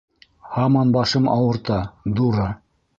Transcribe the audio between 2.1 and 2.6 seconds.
дура!